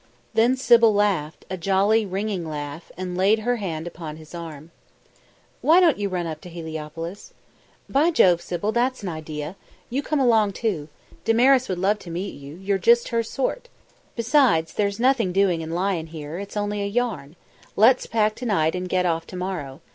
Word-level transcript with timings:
Then 0.33 0.57
Sybil 0.57 0.91
laughed, 0.95 1.45
a 1.47 1.57
jolly, 1.57 2.07
ringing 2.07 2.49
laugh, 2.49 2.91
and 2.97 3.15
laid 3.15 3.37
her 3.41 3.57
hand 3.57 3.85
upon 3.85 4.15
his 4.15 4.33
arm. 4.33 4.71
"Why 5.61 5.79
don't 5.79 5.99
you 5.99 6.09
run 6.09 6.25
up 6.25 6.41
to 6.41 6.49
Heliopolis?" 6.49 7.33
"By 7.87 8.09
jove, 8.09 8.41
Sybil, 8.41 8.71
that's 8.71 9.03
an 9.03 9.09
idea. 9.09 9.55
You 9.91 10.01
come 10.01 10.19
along, 10.19 10.53
too. 10.53 10.87
Damaris 11.23 11.69
would 11.69 11.77
love 11.77 11.99
to 11.99 12.09
meet 12.09 12.33
you; 12.33 12.55
you're 12.55 12.79
just 12.79 13.09
her 13.09 13.21
sort. 13.21 13.69
Besides, 14.15 14.73
there's 14.73 14.99
nothing 14.99 15.31
doing 15.31 15.61
in 15.61 15.69
lion 15.69 16.07
here, 16.07 16.39
it's 16.39 16.57
only 16.57 16.81
a 16.81 16.87
yarn. 16.87 17.35
Let's 17.75 18.07
pack 18.07 18.33
to 18.37 18.45
night 18.47 18.73
and 18.73 18.89
get 18.89 19.05
off 19.05 19.27
to 19.27 19.35
morrow. 19.35 19.81